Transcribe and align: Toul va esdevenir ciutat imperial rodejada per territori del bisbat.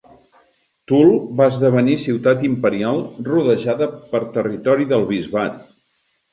Toul 0.91 1.11
va 1.41 1.47
esdevenir 1.53 1.99
ciutat 2.07 2.47
imperial 2.49 3.03
rodejada 3.29 3.91
per 4.17 4.25
territori 4.41 4.93
del 4.97 5.09
bisbat. 5.15 5.65